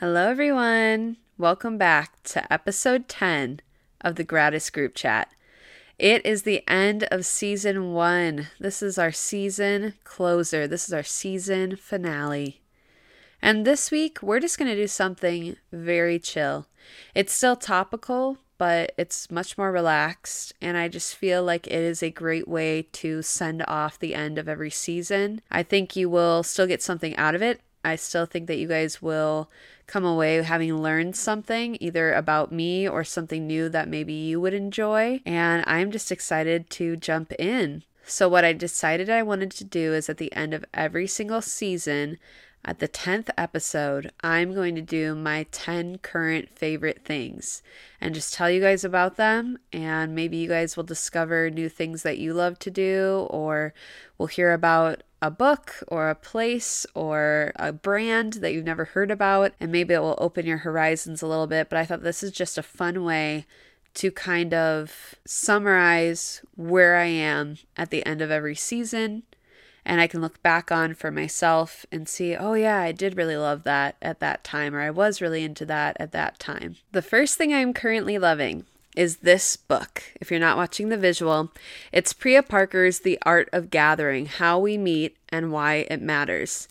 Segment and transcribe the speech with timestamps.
[0.00, 1.18] Hello, everyone.
[1.36, 3.60] Welcome back to episode 10
[4.00, 5.30] of the Gratis Group Chat.
[5.98, 8.46] It is the end of season one.
[8.58, 10.66] This is our season closer.
[10.66, 12.62] This is our season finale.
[13.42, 16.66] And this week, we're just going to do something very chill.
[17.14, 20.54] It's still topical, but it's much more relaxed.
[20.62, 24.38] And I just feel like it is a great way to send off the end
[24.38, 25.42] of every season.
[25.50, 27.60] I think you will still get something out of it.
[27.84, 29.50] I still think that you guys will
[29.86, 34.54] come away having learned something either about me or something new that maybe you would
[34.54, 35.20] enjoy.
[35.26, 37.82] And I'm just excited to jump in.
[38.04, 41.42] So, what I decided I wanted to do is at the end of every single
[41.42, 42.18] season,
[42.64, 47.62] at the 10th episode, I'm going to do my 10 current favorite things
[48.00, 49.58] and just tell you guys about them.
[49.72, 53.72] And maybe you guys will discover new things that you love to do, or
[54.18, 59.10] we'll hear about a book or a place or a brand that you've never heard
[59.10, 59.52] about.
[59.58, 61.70] And maybe it will open your horizons a little bit.
[61.70, 63.46] But I thought this is just a fun way
[63.94, 69.22] to kind of summarize where I am at the end of every season
[69.90, 73.36] and I can look back on for myself and see, oh, yeah, I did really
[73.36, 76.76] love that at that time, or I was really into that at that time.
[76.92, 80.04] The first thing I'm currently loving is this book.
[80.20, 81.50] If you're not watching the visual,
[81.90, 86.68] it's Priya Parker's The Art of Gathering How We Meet and Why It Matters.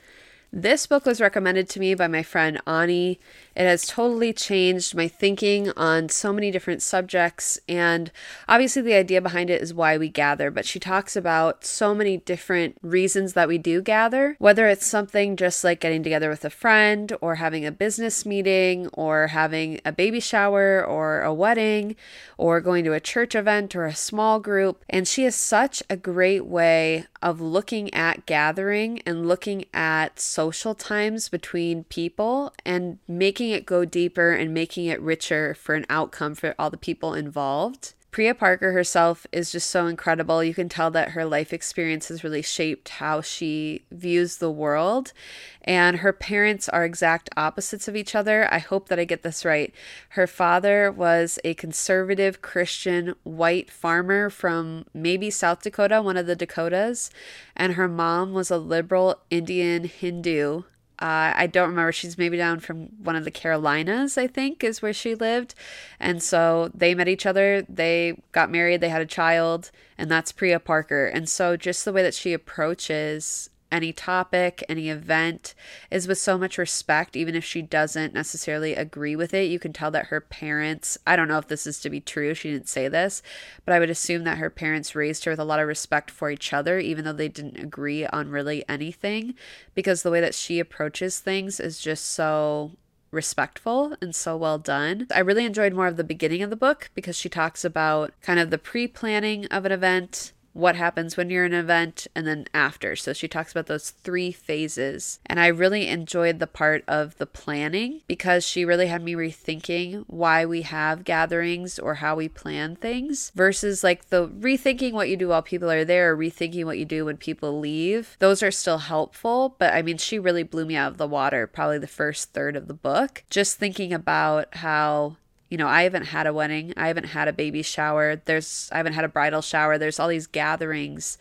[0.54, 3.20] This book was recommended to me by my friend Ani.
[3.60, 7.60] It has totally changed my thinking on so many different subjects.
[7.68, 8.10] And
[8.48, 10.50] obviously, the idea behind it is why we gather.
[10.50, 15.36] But she talks about so many different reasons that we do gather, whether it's something
[15.36, 19.92] just like getting together with a friend, or having a business meeting, or having a
[19.92, 21.98] baby shower, or a wedding,
[22.38, 24.86] or going to a church event or a small group.
[24.90, 30.74] And she has such a great way of looking at gathering and looking at social
[30.74, 36.36] times between people and making it go deeper and making it richer for an outcome
[36.36, 37.94] for all the people involved.
[38.12, 40.44] Priya Parker herself is just so incredible.
[40.44, 45.14] You can tell that her life experience has really shaped how she views the world.
[45.62, 48.52] And her parents are exact opposites of each other.
[48.52, 49.72] I hope that I get this right.
[50.10, 56.36] Her father was a conservative Christian white farmer from maybe South Dakota, one of the
[56.36, 57.12] Dakotas.
[57.56, 60.64] And her mom was a liberal Indian Hindu
[61.02, 61.94] uh, I don't remember.
[61.94, 65.56] She's maybe down from one of the Carolinas, I think, is where she lived.
[66.00, 67.66] And so they met each other.
[67.70, 68.82] They got married.
[68.82, 69.72] They had a child.
[69.98, 71.08] And that's Priya Parker.
[71.08, 75.54] And so just the way that she approaches any topic, any event
[75.92, 79.50] is with so much respect, even if she doesn't necessarily agree with it.
[79.50, 82.34] You can tell that her parents, I don't know if this is to be true,
[82.34, 83.22] she didn't say this,
[83.66, 86.30] but I would assume that her parents raised her with a lot of respect for
[86.30, 89.36] each other, even though they didn't agree on really anything,
[89.76, 92.72] because the way that she approaches things is just so
[93.12, 95.08] respectful and so well done.
[95.14, 98.40] I really enjoyed more of the beginning of the book because she talks about kind
[98.40, 102.28] of the pre planning of an event what happens when you're in an event and
[102.28, 102.96] then after.
[102.96, 105.20] So she talks about those three phases.
[105.26, 110.04] And I really enjoyed the part of the planning because she really had me rethinking
[110.08, 115.18] why we have gatherings or how we plan things versus like the rethinking what you
[115.18, 118.16] do while people are there or rethinking what you do when people leave.
[118.20, 121.48] Those are still helpful, but I mean, she really blew me out of the water
[121.48, 123.24] probably the first third of the book.
[123.30, 125.18] Just thinking about how
[125.50, 128.78] you know, I haven't had a wedding, I haven't had a baby shower, there's I
[128.78, 129.78] haven't had a bridal shower.
[129.78, 131.18] There's all these gatherings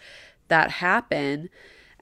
[0.49, 1.51] that happen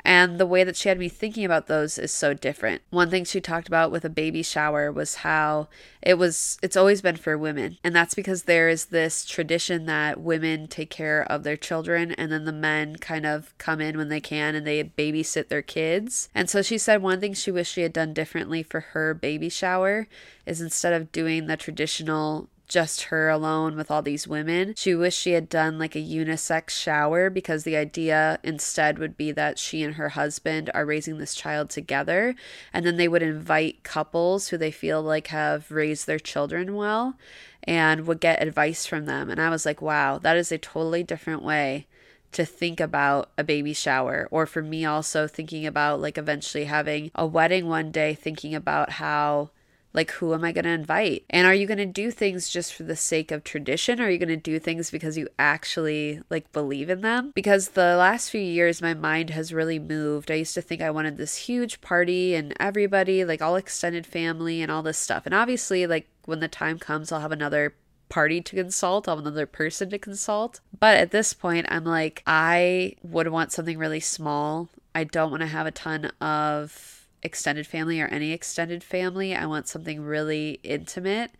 [0.07, 2.81] and the way that she had me thinking about those is so different.
[2.91, 5.67] One thing she talked about with a baby shower was how
[6.01, 7.79] it was it's always been for women.
[7.83, 12.31] And that's because there is this tradition that women take care of their children and
[12.31, 16.29] then the men kind of come in when they can and they babysit their kids.
[16.37, 19.49] And so she said one thing she wished she had done differently for her baby
[19.49, 20.07] shower
[20.47, 24.75] is instead of doing the traditional just her alone with all these women.
[24.77, 29.33] She wished she had done like a unisex shower because the idea instead would be
[29.33, 32.35] that she and her husband are raising this child together
[32.73, 37.17] and then they would invite couples who they feel like have raised their children well
[37.65, 39.31] and would get advice from them.
[39.31, 41.87] And I was like, wow, that is a totally different way
[42.33, 47.11] to think about a baby shower or for me also thinking about like eventually having
[47.15, 49.51] a wedding one day thinking about how
[49.97, 51.25] like, who am I going to invite?
[51.31, 53.99] And are you going to do things just for the sake of tradition?
[53.99, 57.33] Or are you going to do things because you actually like believe in them?
[57.35, 60.31] Because the last few years, my mind has really moved.
[60.31, 64.61] I used to think I wanted this huge party and everybody, like all extended family
[64.61, 65.25] and all this stuff.
[65.25, 67.75] And obviously, like, when the time comes, I'll have another
[68.09, 70.61] party to consult, I'll have another person to consult.
[70.79, 74.69] But at this point, I'm like, I would want something really small.
[74.95, 79.35] I don't want to have a ton of extended family or any extended family.
[79.35, 81.33] I want something really intimate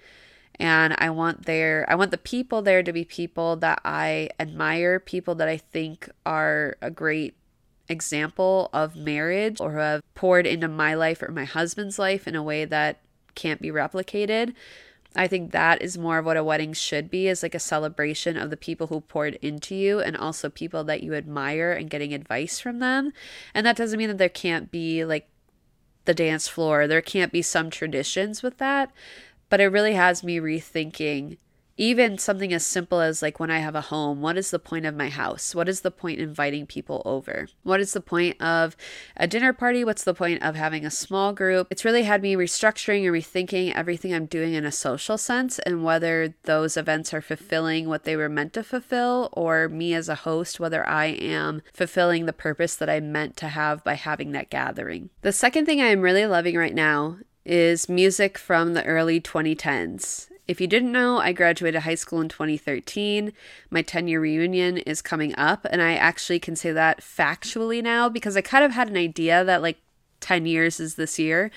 [0.59, 4.99] and I want there I want the people there to be people that I admire,
[4.99, 7.37] people that I think are a great
[7.89, 12.35] example of marriage or who have poured into my life or my husband's life in
[12.35, 13.01] a way that
[13.35, 14.55] can't be replicated.
[15.15, 18.37] I think that is more of what a wedding should be is like a celebration
[18.37, 22.13] of the people who poured into you and also people that you admire and getting
[22.13, 23.13] advice from them.
[23.55, 25.29] And that doesn't mean that there can't be like
[26.07, 26.87] the dance floor.
[26.87, 28.91] There can't be some traditions with that,
[29.49, 31.39] but it really has me rethinking
[31.77, 34.87] even something as simple as like when I have a home, what is the point
[34.87, 35.55] of my house?
[35.55, 37.49] What is the point inviting people over?
[37.63, 38.77] What is the point of
[39.17, 39.85] a dinner party?
[39.85, 41.69] What's the point of having a small group?
[41.71, 45.85] It's really had me restructuring and rethinking everything I'm doing in a social sense and
[45.85, 50.15] whether those events are fulfilling what they were meant to fulfill or me as a
[50.15, 54.51] host, whether I am fulfilling the purpose that I meant to have by having that
[54.51, 55.11] gathering.
[55.23, 60.29] The second thing I am really loving right now is music from the early 2010s.
[60.49, 63.33] If you didn't know, I graduated high school in 2013.
[63.71, 68.09] My 10 year reunion is coming up, and I actually can say that factually now
[68.09, 69.79] because I kind of had an idea that like
[70.21, 71.51] 10 years is this year.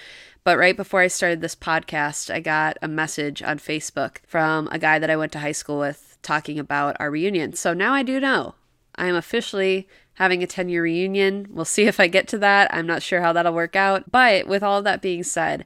[0.44, 4.80] But right before I started this podcast, I got a message on Facebook from a
[4.80, 7.54] guy that I went to high school with talking about our reunion.
[7.54, 8.56] So now I do know.
[8.96, 11.48] I am officially having a 10 year reunion.
[11.52, 12.74] We'll see if I get to that.
[12.74, 14.12] I'm not sure how that'll work out.
[14.12, 15.66] But with all that being said,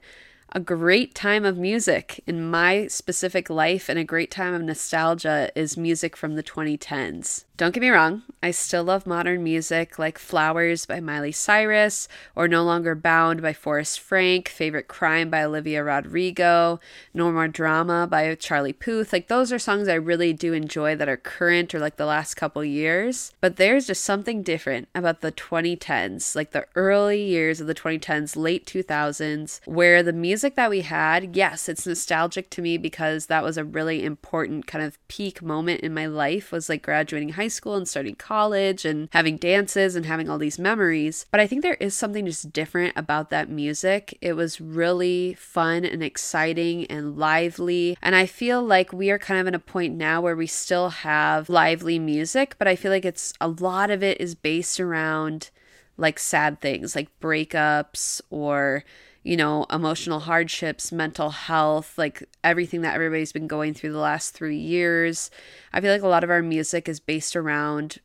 [0.56, 5.50] a great time of music in my specific life and a great time of nostalgia
[5.56, 7.44] is music from the 2010s.
[7.56, 12.48] Don't get me wrong, I still love modern music like Flowers by Miley Cyrus or
[12.48, 16.80] No Longer Bound by Forrest Frank, Favorite Crime by Olivia Rodrigo,
[17.12, 19.12] No More Drama by Charlie Puth.
[19.12, 22.34] Like those are songs I really do enjoy that are current or like the last
[22.34, 23.32] couple years.
[23.40, 28.36] But there's just something different about the 2010s, like the early years of the 2010s,
[28.36, 33.44] late 2000s, where the music that we had, yes, it's nostalgic to me because that
[33.44, 37.44] was a really important kind of peak moment in my life was like graduating high
[37.44, 41.26] high school and starting college and having dances and having all these memories.
[41.30, 44.16] But I think there is something just different about that music.
[44.22, 47.98] It was really fun and exciting and lively.
[48.00, 50.88] And I feel like we are kind of in a point now where we still
[50.88, 55.50] have lively music, but I feel like it's a lot of it is based around
[55.98, 58.84] like sad things like breakups or
[59.24, 64.34] you know, emotional hardships, mental health, like everything that everybody's been going through the last
[64.34, 65.30] three years.
[65.72, 67.98] I feel like a lot of our music is based around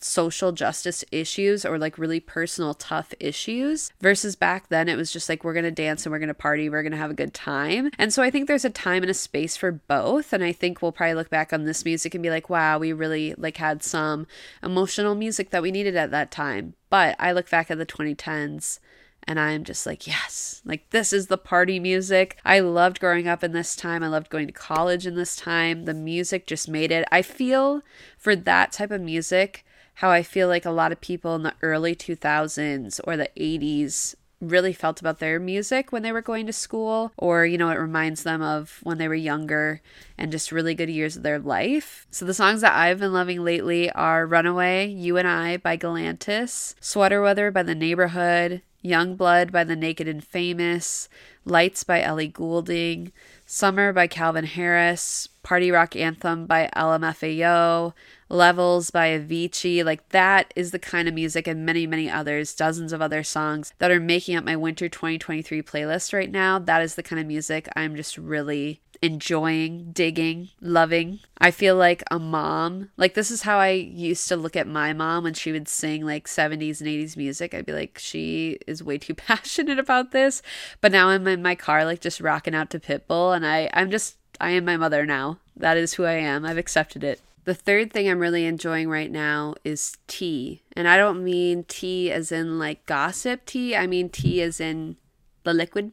[0.00, 5.28] social justice issues or like really personal tough issues versus back then it was just
[5.28, 7.14] like we're going to dance and we're going to party we're going to have a
[7.14, 7.88] good time.
[7.98, 10.32] And so i think there's a time and a space for both.
[10.32, 12.92] And i think we'll probably look back on this music and be like wow we
[12.92, 14.26] really like had some
[14.62, 16.74] emotional music that we needed at that time.
[16.90, 18.80] But i look back at the 2010s
[19.24, 22.38] and I'm just like, yes, like this is the party music.
[22.44, 24.02] I loved growing up in this time.
[24.02, 25.84] I loved going to college in this time.
[25.84, 27.06] The music just made it.
[27.12, 27.82] I feel
[28.18, 29.64] for that type of music,
[29.94, 34.14] how I feel like a lot of people in the early 2000s or the 80s
[34.40, 37.78] really felt about their music when they were going to school, or, you know, it
[37.78, 39.80] reminds them of when they were younger
[40.18, 42.08] and just really good years of their life.
[42.10, 46.74] So the songs that I've been loving lately are Runaway, You and I by Galantis,
[46.80, 51.08] Sweater Weather by The Neighbourhood, Young Blood by The Naked and Famous,
[51.44, 53.12] Lights by Ellie Goulding,
[53.46, 57.92] Summer by Calvin Harris, Party Rock Anthem by LMFAO,
[58.28, 59.84] Levels by Avicii.
[59.84, 63.72] Like that is the kind of music and many, many others, dozens of other songs
[63.78, 66.58] that are making up my winter 2023 playlist right now.
[66.58, 71.18] That is the kind of music I'm just really enjoying, digging, loving.
[71.38, 72.90] I feel like a mom.
[72.96, 76.06] Like this is how I used to look at my mom when she would sing
[76.06, 77.52] like 70s and 80s music.
[77.52, 80.40] I'd be like, she is way too passionate about this.
[80.80, 83.90] But now I'm in my car like just rocking out to Pitbull and I I'm
[83.90, 85.38] just I am my mother now.
[85.56, 86.46] That is who I am.
[86.46, 87.20] I've accepted it.
[87.44, 90.62] The third thing I'm really enjoying right now is tea.
[90.76, 93.74] And I don't mean tea as in like gossip tea.
[93.74, 94.96] I mean tea as in
[95.42, 95.90] the liquid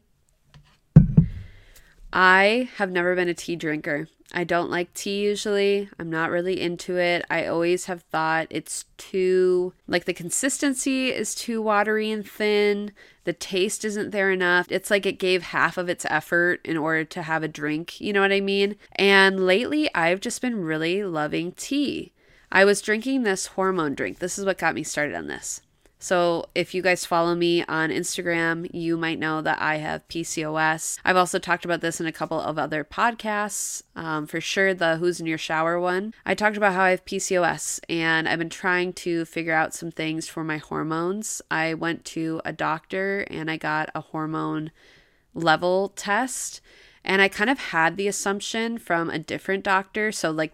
[2.12, 4.08] I have never been a tea drinker.
[4.32, 5.90] I don't like tea usually.
[5.98, 7.26] I'm not really into it.
[7.32, 12.92] I always have thought it's too, like, the consistency is too watery and thin.
[13.24, 14.68] The taste isn't there enough.
[14.70, 18.00] It's like it gave half of its effort in order to have a drink.
[18.00, 18.76] You know what I mean?
[18.96, 22.12] And lately, I've just been really loving tea.
[22.52, 24.20] I was drinking this hormone drink.
[24.20, 25.62] This is what got me started on this
[26.02, 30.98] So, if you guys follow me on Instagram, you might know that I have PCOS.
[31.04, 33.84] I've also talked about this in a couple of other podcasts.
[33.98, 36.14] Um, for sure, the Who's in Your Shower one.
[36.26, 39.92] I talked about how I have PCOS and I've been trying to figure out some
[39.92, 41.42] things for my hormones.
[41.52, 44.72] I went to a doctor and I got a hormone
[45.34, 46.62] level test.
[47.04, 50.12] And I kind of had the assumption from a different doctor.
[50.12, 50.54] So, like,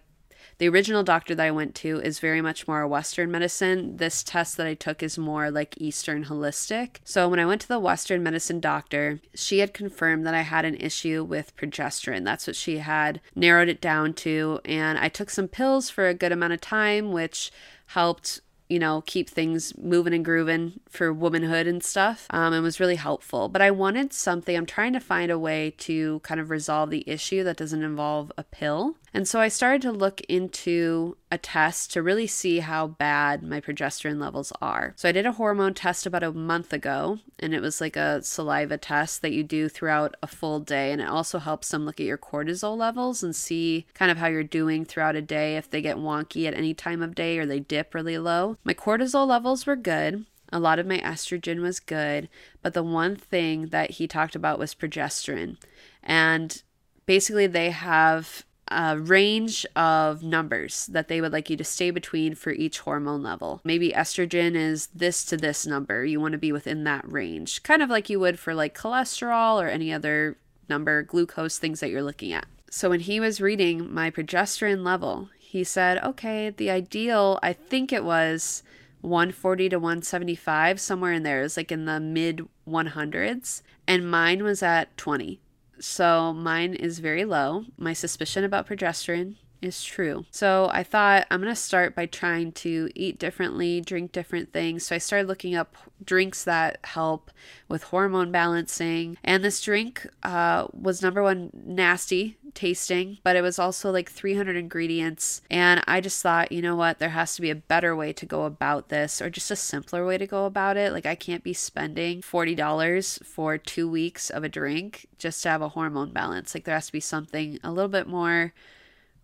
[0.58, 3.96] the original doctor that I went to is very much more Western medicine.
[3.98, 6.96] This test that I took is more like Eastern holistic.
[7.04, 10.64] So when I went to the Western medicine doctor, she had confirmed that I had
[10.64, 12.24] an issue with progesterone.
[12.24, 14.60] That's what she had narrowed it down to.
[14.64, 17.50] And I took some pills for a good amount of time, which
[17.88, 22.26] helped you know, keep things moving and grooving for womanhood and stuff.
[22.30, 23.48] Um, and was really helpful.
[23.48, 27.04] But I wanted something, I'm trying to find a way to kind of resolve the
[27.06, 28.96] issue that doesn't involve a pill.
[29.14, 33.60] And so I started to look into a test to really see how bad my
[33.60, 34.94] progesterone levels are.
[34.96, 38.22] So I did a hormone test about a month ago, and it was like a
[38.22, 40.92] saliva test that you do throughout a full day.
[40.92, 44.28] And it also helps them look at your cortisol levels and see kind of how
[44.28, 47.46] you're doing throughout a day, if they get wonky at any time of day or
[47.46, 48.56] they dip really low.
[48.62, 50.26] My cortisol levels were good.
[50.52, 52.28] A lot of my estrogen was good,
[52.62, 55.56] but the one thing that he talked about was progesterone.
[56.04, 56.62] And
[57.04, 62.34] basically, they have a range of numbers that they would like you to stay between
[62.34, 63.60] for each hormone level.
[63.64, 66.04] Maybe estrogen is this to this number.
[66.04, 69.62] You want to be within that range, kind of like you would for like cholesterol
[69.62, 70.36] or any other
[70.68, 72.46] number, glucose, things that you're looking at.
[72.70, 77.92] So when he was reading my progesterone level, he said, okay, the ideal, I think
[77.92, 78.62] it was
[79.00, 81.40] 140 to 175, somewhere in there.
[81.40, 83.62] It was like in the mid 100s.
[83.86, 85.38] And mine was at 20.
[85.80, 87.64] So mine is very low.
[87.78, 90.24] My suspicion about progesterone is true.
[90.30, 94.86] So I thought I'm going to start by trying to eat differently, drink different things.
[94.86, 97.30] So I started looking up drinks that help
[97.68, 99.16] with hormone balancing.
[99.24, 104.56] And this drink uh, was number one nasty tasting, but it was also like 300
[104.56, 105.42] ingredients.
[105.50, 108.26] And I just thought, you know what, there has to be a better way to
[108.26, 110.92] go about this or just a simpler way to go about it.
[110.92, 115.62] Like I can't be spending $40 for two weeks of a drink just to have
[115.62, 116.54] a hormone balance.
[116.54, 118.52] Like there has to be something a little bit more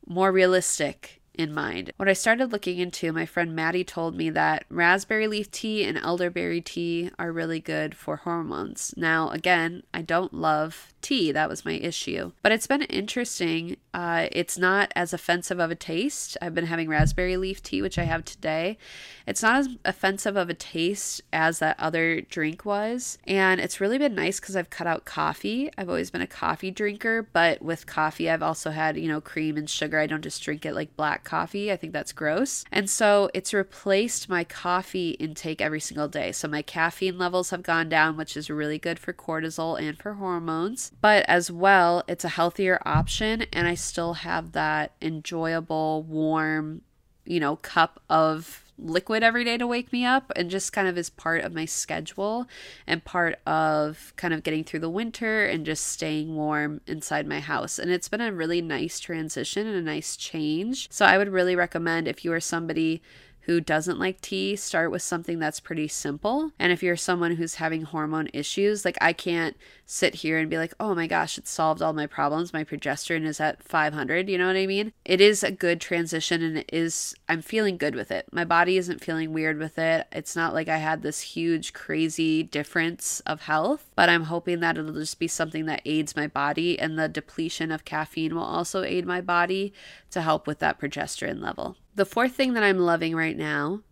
[0.07, 1.93] more realistic in mind.
[1.97, 5.97] When I started looking into, my friend Maddie told me that raspberry leaf tea and
[5.99, 8.95] elderberry tea are really good for hormones.
[8.97, 11.33] Now, again, I don't love tea.
[11.33, 12.33] That was my issue.
[12.43, 13.77] But it's been interesting.
[13.93, 16.37] Uh, it's not as offensive of a taste.
[16.41, 18.79] I've been having raspberry leaf tea, which I have today.
[19.27, 23.19] It's not as offensive of a taste as that other drink was.
[23.27, 25.71] And it's really been nice because I've cut out coffee.
[25.77, 29.57] I've always been a coffee drinker, but with coffee, I've also had, you know, cream
[29.57, 29.99] and sugar.
[29.99, 31.73] I don't just drink it like coffee.
[31.73, 32.65] I think that's gross.
[32.71, 36.33] And so it's replaced my coffee intake every single day.
[36.33, 40.15] So my caffeine levels have gone down, which is really good for cortisol and for
[40.15, 40.93] hormones.
[41.01, 46.83] But as well, it's a healthier option, and I still have that enjoyable, warm,
[47.25, 50.99] you know, cup of liquid every day to wake me up and just kind of
[50.99, 52.47] is part of my schedule
[52.87, 57.41] and part of kind of getting through the winter and just staying warm inside my
[57.41, 57.79] house.
[57.79, 60.91] And it's been a really nice transition and a nice change.
[60.91, 63.03] So I would really recommend if you are somebody
[63.43, 66.53] who doesn't like tea, start with something that's pretty simple.
[66.59, 70.59] And if you're someone who's having hormone issues, like I can't sit here and be
[70.59, 72.53] like, oh my gosh, it solved all my problems.
[72.53, 74.29] My progesterone is at 500.
[74.29, 74.93] You know what I mean?
[75.05, 78.27] It is a good transition and it is, I'm feeling good with it.
[78.33, 80.07] My body isn't feeling weird with it.
[80.13, 84.77] It's not like I had this huge, crazy difference of health, but I'm hoping that
[84.77, 88.83] it'll just be something that aids my body and the depletion of caffeine will also
[88.83, 89.73] aid my body
[90.11, 91.77] to help with that progesterone level.
[91.95, 93.83] The fourth thing that I'm loving right now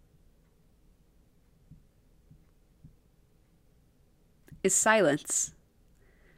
[4.65, 5.53] is silence.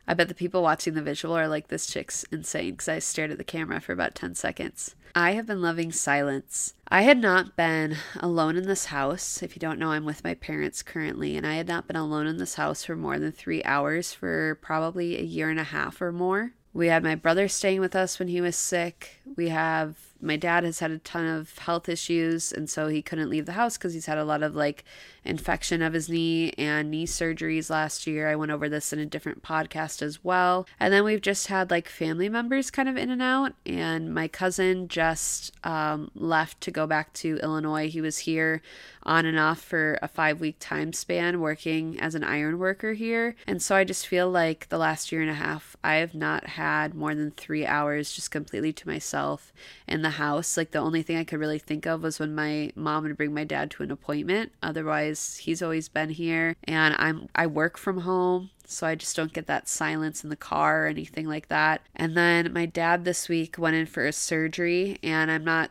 [0.06, 3.30] I bet the people watching the visual are like, this chick's insane because I stared
[3.30, 4.94] at the camera for about 10 seconds.
[5.14, 6.74] I have been loving silence.
[6.88, 9.42] I had not been alone in this house.
[9.42, 12.26] If you don't know, I'm with my parents currently, and I had not been alone
[12.26, 16.00] in this house for more than three hours for probably a year and a half
[16.00, 16.52] or more.
[16.72, 19.20] We had my brother staying with us when he was sick.
[19.36, 23.28] We have my dad has had a ton of health issues and so he couldn't
[23.28, 24.84] leave the house because he's had a lot of like
[25.24, 28.28] infection of his knee and knee surgeries last year.
[28.28, 30.66] I went over this in a different podcast as well.
[30.80, 34.28] And then we've just had like family members kind of in and out and my
[34.28, 37.88] cousin just um, left to go back to illinois.
[37.88, 38.62] He was here
[39.04, 43.34] on and off for a five week time span working as an iron worker here.
[43.46, 46.46] And so i just feel like the last year and a half i have not
[46.46, 49.52] had more than three hours just completely to myself
[49.88, 50.56] in the house.
[50.56, 53.34] Like the only thing I could really think of was when my mom would bring
[53.34, 54.52] my dad to an appointment.
[54.62, 59.32] Otherwise, he's always been here and I'm I work from home, so I just don't
[59.32, 61.82] get that silence in the car or anything like that.
[61.94, 65.70] And then my dad this week went in for a surgery and I'm not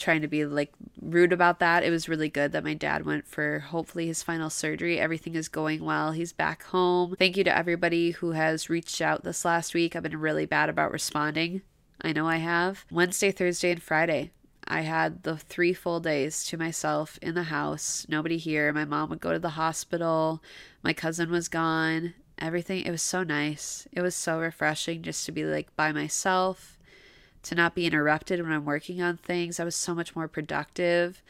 [0.00, 1.84] trying to be like rude about that.
[1.84, 4.98] It was really good that my dad went for hopefully his final surgery.
[4.98, 6.12] Everything is going well.
[6.12, 7.14] He's back home.
[7.18, 9.94] Thank you to everybody who has reached out this last week.
[9.94, 11.62] I've been really bad about responding.
[12.00, 12.84] I know I have.
[12.90, 14.30] Wednesday, Thursday, and Friday.
[14.66, 18.72] I had the three full days to myself in the house, nobody here.
[18.72, 20.42] My mom would go to the hospital.
[20.82, 22.14] My cousin was gone.
[22.38, 23.88] Everything, it was so nice.
[23.92, 26.78] It was so refreshing just to be like by myself,
[27.42, 29.58] to not be interrupted when I'm working on things.
[29.58, 31.22] I was so much more productive.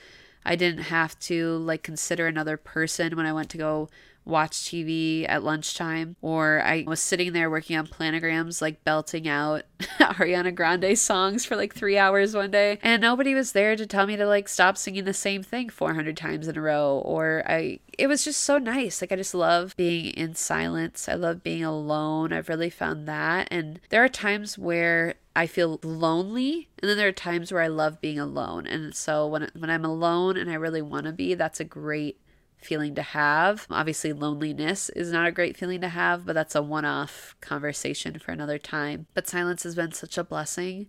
[0.44, 3.88] I didn't have to like consider another person when I went to go
[4.24, 9.62] watch TV at lunchtime, or I was sitting there working on planograms, like belting out
[9.98, 14.06] Ariana Grande songs for like three hours one day, and nobody was there to tell
[14.06, 17.80] me to like stop singing the same thing 400 times in a row, or I,
[17.98, 19.00] it was just so nice.
[19.00, 21.08] Like, I just love being in silence.
[21.08, 22.32] I love being alone.
[22.32, 23.48] I've really found that.
[23.50, 27.68] And there are times where I feel lonely, and then there are times where I
[27.68, 28.66] love being alone.
[28.66, 32.18] And so when when I'm alone and I really want to be, that's a great
[32.64, 33.66] feeling to have.
[33.70, 38.18] Obviously, loneliness is not a great feeling to have, but that's a one off conversation
[38.18, 39.06] for another time.
[39.14, 40.86] But silence has been such a blessing.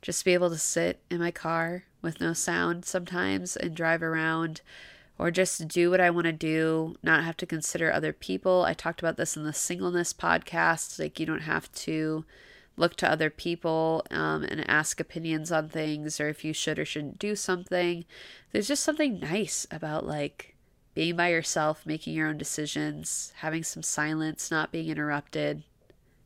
[0.00, 4.02] Just to be able to sit in my car with no sound sometimes and drive
[4.02, 4.60] around
[5.18, 8.62] or just do what I want to do, not have to consider other people.
[8.62, 11.00] I talked about this in the singleness podcast.
[11.00, 12.24] Like, you don't have to
[12.78, 16.84] look to other people um, and ask opinions on things or if you should or
[16.84, 18.04] shouldn't do something.
[18.52, 20.54] There's just something nice about like
[20.98, 25.62] being by yourself, making your own decisions, having some silence, not being interrupted.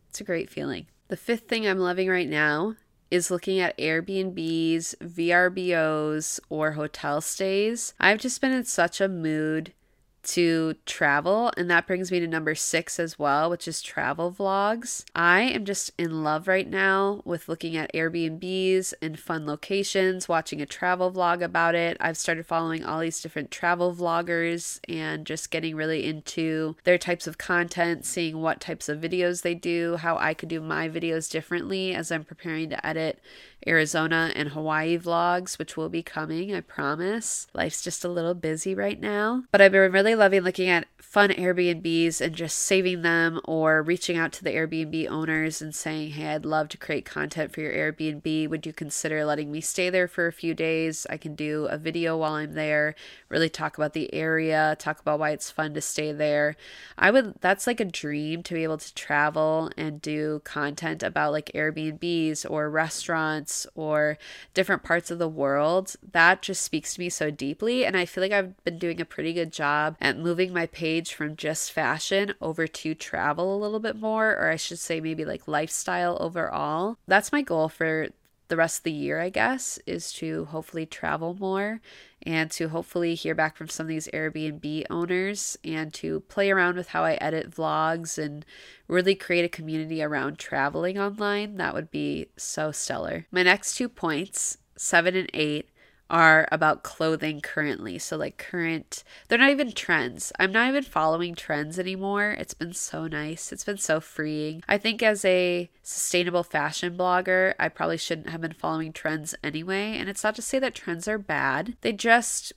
[0.09, 0.87] It's a great feeling.
[1.09, 2.77] The fifth thing I'm loving right now
[3.11, 7.93] is looking at Airbnbs, VRBOs, or hotel stays.
[8.01, 9.75] I've just been in such a mood
[10.23, 11.53] to travel.
[11.57, 15.05] And that brings me to number six as well, which is travel vlogs.
[15.15, 20.61] I am just in love right now with looking at Airbnbs and fun locations, watching
[20.61, 21.97] a travel vlog about it.
[22.01, 27.27] I've started following all these different travel vloggers and just getting really into their types
[27.27, 31.31] of content, seeing what types of videos they do, how I could do my videos
[31.31, 33.21] differently as I'm preparing to edit
[33.67, 37.47] Arizona and Hawaii vlogs, which will be coming, I promise.
[37.55, 41.31] Life's just a little busy right now, but I've been really loving looking at fun
[41.31, 46.29] Airbnbs and just saving them or reaching out to the Airbnb owners and saying, Hey,
[46.29, 48.49] I'd love to create content for your Airbnb.
[48.49, 51.07] Would you consider letting me stay there for a few days?
[51.11, 52.95] I can do a video while I'm there,
[53.29, 56.57] really talk about the area, talk about why it's fun to stay there.
[56.97, 61.33] I would, that's like a dream to be able to travel and do content about
[61.33, 64.19] like Airbnbs or restaurants or
[64.55, 67.85] different parts of the world, that just speaks to me so deeply.
[67.85, 71.15] And I feel like I've been doing a pretty good job at moving my page
[71.15, 75.25] from just fashion over to travel a little bit more, or I should say maybe
[75.25, 76.99] like lifestyle overall.
[77.07, 78.09] That's my goal for
[78.49, 81.81] the rest of the year, I guess, is to hopefully travel more
[82.25, 86.77] and to hopefully hear back from some of these Airbnb owners and to play around
[86.77, 88.45] with how I edit vlogs and
[88.89, 91.57] really create a community around traveling online.
[91.57, 93.27] That would be so stellar.
[93.31, 95.71] My next two points, seven and eight,
[96.13, 97.99] are about clothing currently.
[97.99, 100.31] So, like, current, they're not even trends.
[100.39, 102.37] I'm not even following trends anymore.
[102.39, 103.51] It's been so nice.
[103.51, 104.63] It's been so freeing.
[104.69, 109.97] I think as a sustainable fashion blogger, I probably shouldn't have been following trends anyway.
[109.97, 112.53] And it's not to say that trends are bad, they just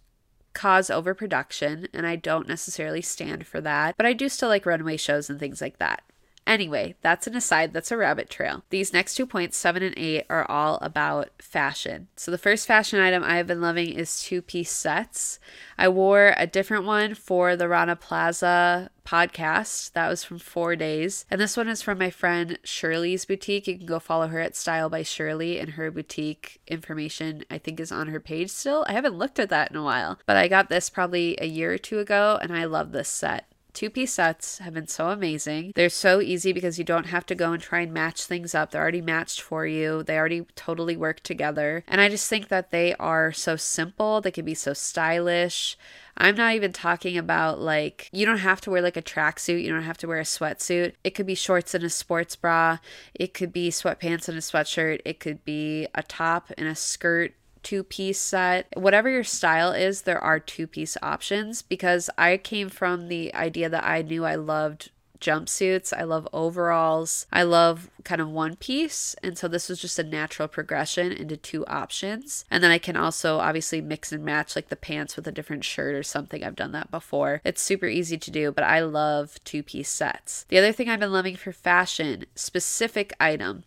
[0.54, 3.96] cause overproduction, and I don't necessarily stand for that.
[3.98, 6.04] But I do still like runway shows and things like that.
[6.48, 8.64] Anyway, that's an aside, that's a rabbit trail.
[8.70, 12.08] These next two points, seven and eight, are all about fashion.
[12.16, 15.40] So, the first fashion item I've been loving is two piece sets.
[15.78, 19.94] I wore a different one for the Rana Plaza podcast.
[19.94, 21.26] That was from four days.
[21.32, 23.68] And this one is from my friend Shirley's boutique.
[23.68, 27.80] You can go follow her at Style by Shirley, and her boutique information I think
[27.80, 28.86] is on her page still.
[28.88, 31.74] I haven't looked at that in a while, but I got this probably a year
[31.74, 33.48] or two ago, and I love this set.
[33.76, 35.74] Two piece sets have been so amazing.
[35.76, 38.72] They're so easy because you don't have to go and try and match things up.
[38.72, 41.84] They're already matched for you, they already totally work together.
[41.86, 45.78] And I just think that they are so simple, they can be so stylish.
[46.16, 49.74] I'm not even talking about like, you don't have to wear like a tracksuit, you
[49.74, 50.94] don't have to wear a sweatsuit.
[51.04, 52.78] It could be shorts and a sports bra,
[53.14, 57.34] it could be sweatpants and a sweatshirt, it could be a top and a skirt
[57.66, 58.68] two piece set.
[58.78, 63.68] Whatever your style is, there are two piece options because I came from the idea
[63.68, 65.92] that I knew I loved jumpsuits.
[65.98, 67.26] I love overalls.
[67.32, 69.16] I love kind of one piece.
[69.24, 72.46] And so this was just a natural progression into two options.
[72.52, 75.64] And then I can also obviously mix and match like the pants with a different
[75.64, 76.44] shirt or something.
[76.44, 77.42] I've done that before.
[77.44, 80.46] It's super easy to do, but I love two piece sets.
[80.50, 83.64] The other thing I've been loving for fashion, specific item,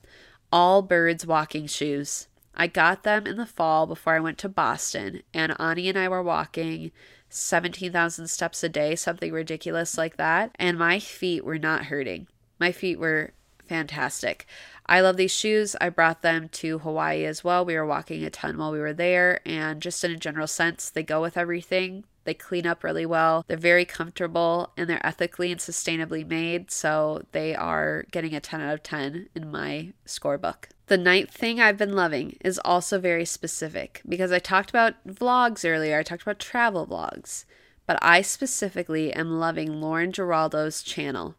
[0.52, 2.28] Allbirds walking shoes.
[2.58, 6.08] I got them in the fall before I went to Boston, and Ani and I
[6.08, 6.90] were walking
[7.30, 12.26] 17,000 steps a day, something ridiculous like that, and my feet were not hurting.
[12.58, 13.32] My feet were
[13.68, 14.46] fantastic.
[14.86, 15.76] I love these shoes.
[15.80, 17.64] I brought them to Hawaii as well.
[17.64, 20.90] We were walking a ton while we were there, and just in a general sense,
[20.90, 22.04] they go with everything.
[22.24, 23.44] They clean up really well.
[23.46, 26.70] They're very comfortable and they're ethically and sustainably made.
[26.70, 30.66] So they are getting a 10 out of 10 in my scorebook.
[30.88, 35.68] The ninth thing I've been loving is also very specific because I talked about vlogs
[35.68, 35.98] earlier.
[35.98, 37.44] I talked about travel vlogs,
[37.86, 41.34] but I specifically am loving Lauren Giraldo's channel.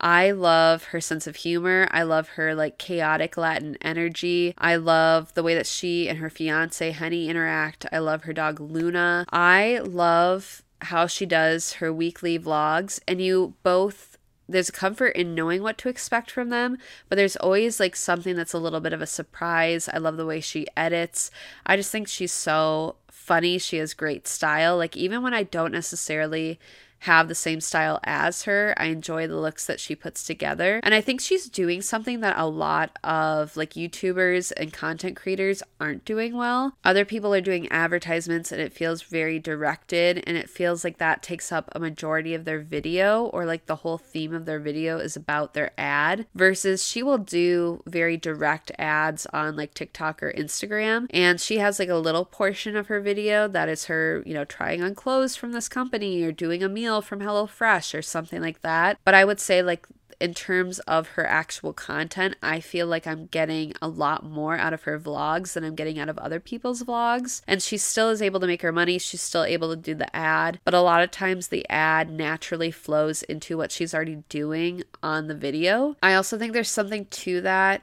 [0.00, 1.86] I love her sense of humor.
[1.90, 4.54] I love her like chaotic Latin energy.
[4.56, 7.84] I love the way that she and her fiance Honey interact.
[7.92, 9.26] I love her dog Luna.
[9.30, 14.17] I love how she does her weekly vlogs and you both
[14.48, 18.54] there's comfort in knowing what to expect from them, but there's always like something that's
[18.54, 19.88] a little bit of a surprise.
[19.92, 21.30] I love the way she edits.
[21.66, 23.58] I just think she's so funny.
[23.58, 24.76] She has great style.
[24.76, 26.58] Like even when I don't necessarily
[27.00, 28.74] have the same style as her.
[28.76, 30.80] I enjoy the looks that she puts together.
[30.82, 35.62] And I think she's doing something that a lot of like YouTubers and content creators
[35.80, 36.76] aren't doing well.
[36.84, 41.22] Other people are doing advertisements and it feels very directed and it feels like that
[41.22, 44.98] takes up a majority of their video or like the whole theme of their video
[44.98, 50.32] is about their ad versus she will do very direct ads on like TikTok or
[50.32, 54.34] Instagram and she has like a little portion of her video that is her, you
[54.34, 58.02] know, trying on clothes from this company or doing a meal meal from HelloFresh or
[58.02, 58.98] something like that.
[59.04, 59.86] But I would say, like,
[60.20, 64.72] in terms of her actual content, I feel like I'm getting a lot more out
[64.72, 67.42] of her vlogs than I'm getting out of other people's vlogs.
[67.46, 68.98] And she still is able to make her money.
[68.98, 70.58] She's still able to do the ad.
[70.64, 75.28] But a lot of times the ad naturally flows into what she's already doing on
[75.28, 75.94] the video.
[76.02, 77.82] I also think there's something to that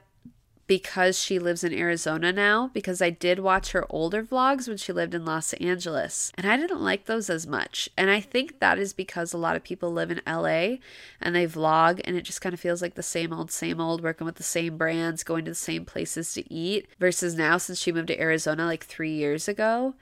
[0.67, 4.91] because she lives in Arizona now, because I did watch her older vlogs when she
[4.91, 7.89] lived in Los Angeles, and I didn't like those as much.
[7.97, 10.77] And I think that is because a lot of people live in LA
[11.21, 14.01] and they vlog, and it just kind of feels like the same old, same old,
[14.01, 17.79] working with the same brands, going to the same places to eat, versus now, since
[17.79, 19.95] she moved to Arizona like three years ago.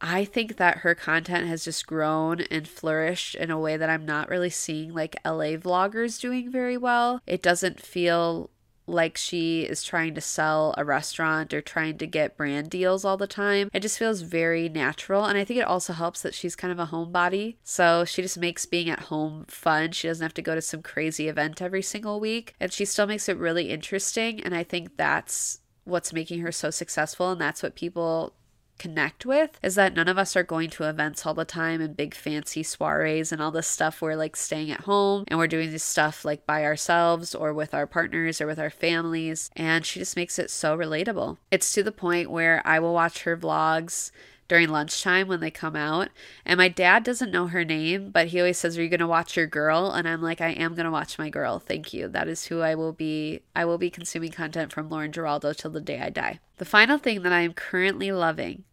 [0.00, 4.06] I think that her content has just grown and flourished in a way that I'm
[4.06, 7.20] not really seeing like LA vloggers doing very well.
[7.26, 8.48] It doesn't feel
[8.88, 13.16] like she is trying to sell a restaurant or trying to get brand deals all
[13.16, 13.70] the time.
[13.72, 15.24] It just feels very natural.
[15.24, 17.56] And I think it also helps that she's kind of a homebody.
[17.62, 19.92] So she just makes being at home fun.
[19.92, 22.54] She doesn't have to go to some crazy event every single week.
[22.58, 24.40] And she still makes it really interesting.
[24.40, 27.30] And I think that's what's making her so successful.
[27.30, 28.34] And that's what people
[28.78, 31.96] connect with is that none of us are going to events all the time and
[31.96, 34.00] big fancy soirees and all this stuff.
[34.00, 37.74] We're like staying at home and we're doing this stuff like by ourselves or with
[37.74, 39.50] our partners or with our families.
[39.56, 41.38] And she just makes it so relatable.
[41.50, 44.10] It's to the point where I will watch her vlogs
[44.48, 46.08] during lunchtime when they come out.
[46.44, 49.36] And my dad doesn't know her name, but he always says, Are you gonna watch
[49.36, 49.90] your girl?
[49.90, 51.58] And I'm like, I am gonna watch my girl.
[51.58, 52.08] Thank you.
[52.08, 55.70] That is who I will be I will be consuming content from Lauren Giraldo till
[55.70, 56.40] the day I die.
[56.56, 58.64] The final thing that I am currently loving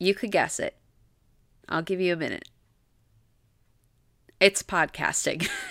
[0.00, 0.76] you could guess it.
[1.68, 2.48] I'll give you a minute.
[4.40, 5.46] It's podcasting.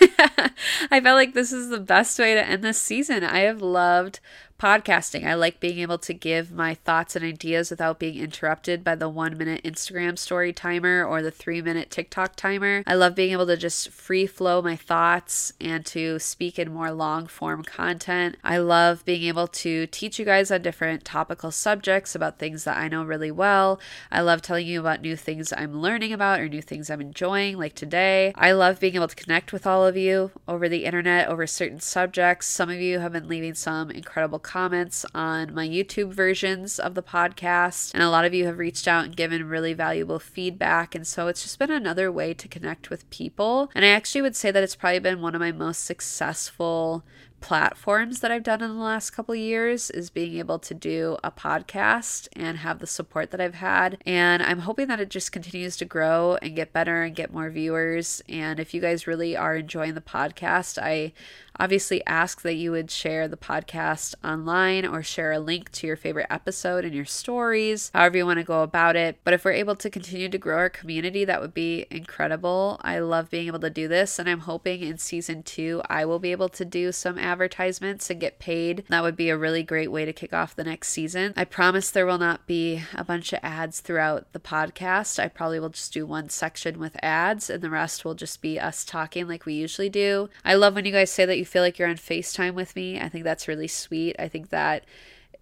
[0.90, 3.24] I felt like this is the best way to end this season.
[3.24, 4.20] I have loved
[4.60, 5.26] podcasting.
[5.26, 9.08] I like being able to give my thoughts and ideas without being interrupted by the
[9.08, 12.82] one minute Instagram story timer or the three minute TikTok timer.
[12.86, 16.92] I love being able to just free flow my thoughts and to speak in more
[16.92, 18.36] long form content.
[18.44, 22.76] I love being able to teach you guys on different topical subjects about things that
[22.76, 23.80] I know really well.
[24.12, 27.56] I love telling you about new things I'm learning about or new things I'm enjoying,
[27.56, 28.34] like today.
[28.34, 31.80] I love being able to connect with all of you over the internet over certain
[31.80, 32.46] subjects.
[32.46, 37.04] Some of you have been leaving some incredible comments on my YouTube versions of the
[37.04, 40.92] podcast, and a lot of you have reached out and given really valuable feedback.
[40.92, 43.70] And so it's just been another way to connect with people.
[43.76, 47.04] And I actually would say that it's probably been one of my most successful
[47.40, 51.30] platforms that I've done in the last couple years is being able to do a
[51.30, 53.98] podcast and have the support that I've had.
[54.06, 57.50] And I'm hoping that it just continues to grow and get better and get more
[57.50, 58.22] viewers.
[58.28, 61.12] And if you guys really are enjoying the podcast, I
[61.58, 65.96] obviously ask that you would share the podcast online or share a link to your
[65.96, 69.18] favorite episode in your stories, however you want to go about it.
[69.24, 72.80] But if we're able to continue to grow our community, that would be incredible.
[72.82, 76.18] I love being able to do this, and I'm hoping in season two I will
[76.18, 78.84] be able to do some advertisements and get paid.
[78.88, 81.32] That would be a really great way to kick off the next season.
[81.36, 85.18] I promise there will not be a bunch of ads throughout the podcast.
[85.18, 88.58] I probably will just do one section with ads, and the rest will just be
[88.58, 90.28] us talking like we usually do.
[90.44, 93.00] I love when you guys say that you feel like you're on FaceTime with me.
[93.00, 94.16] I think that's really sweet.
[94.18, 94.84] I think that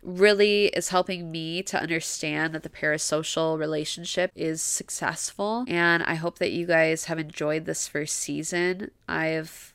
[0.02, 5.64] really is helping me to understand that the parasocial relationship is successful.
[5.66, 8.90] And I hope that you guys have enjoyed this first season.
[9.08, 9.74] I've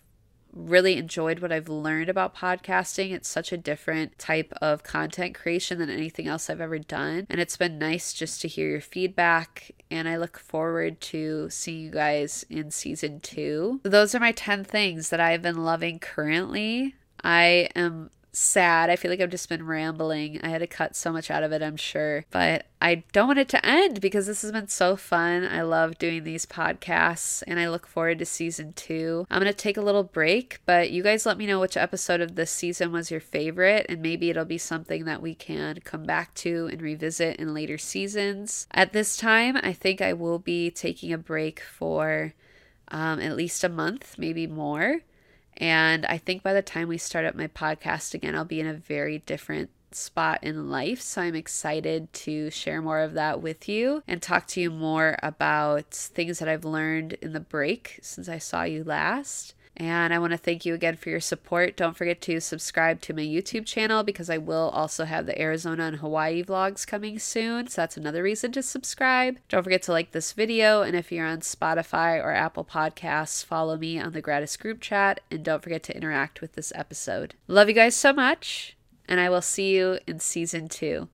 [0.53, 3.11] really enjoyed what I've learned about podcasting.
[3.11, 7.25] It's such a different type of content creation than anything else I've ever done.
[7.29, 9.71] And it's been nice just to hear your feedback.
[9.89, 13.81] And I look forward to seeing you guys in season two.
[13.83, 16.95] Those are my 10 things that I've been loving currently.
[17.23, 18.89] I am sad.
[18.89, 20.39] I feel like I've just been rambling.
[20.43, 22.25] I had to cut so much out of it, I'm sure.
[22.31, 25.45] But I don't want it to end because this has been so fun.
[25.45, 29.25] I love doing these podcasts and I look forward to season two.
[29.29, 32.21] I'm going to take a little break, but you guys let me know which episode
[32.21, 36.03] of this season was your favorite, and maybe it'll be something that we can come
[36.03, 38.67] back to and revisit in later seasons.
[38.71, 42.33] At this time, I think I will be taking a break for
[42.89, 45.01] um, at least a month, maybe more.
[45.57, 48.67] And I think by the time we start up my podcast again, I'll be in
[48.67, 51.01] a very different spot in life.
[51.01, 55.17] So I'm excited to share more of that with you and talk to you more
[55.21, 59.53] about things that I've learned in the break since I saw you last.
[59.75, 61.75] And I want to thank you again for your support.
[61.75, 65.85] Don't forget to subscribe to my YouTube channel because I will also have the Arizona
[65.85, 67.67] and Hawaii vlogs coming soon.
[67.67, 69.37] So that's another reason to subscribe.
[69.49, 70.83] Don't forget to like this video.
[70.83, 75.21] And if you're on Spotify or Apple Podcasts, follow me on the Gratis group chat.
[75.31, 77.33] And don't forget to interact with this episode.
[77.47, 78.77] Love you guys so much.
[79.07, 81.01] And I will see you in season two.